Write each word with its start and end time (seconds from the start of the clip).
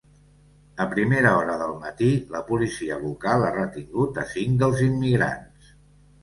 A 0.85 0.85
primera 0.93 1.33
hora 1.41 1.57
del 1.59 1.73
matí, 1.83 2.09
la 2.37 2.41
policia 2.47 2.97
local 3.03 3.45
ha 3.49 3.53
retingut 3.59 4.19
a 4.23 4.25
cinc 4.33 4.57
dels 4.65 4.83
immigrants. 4.89 5.71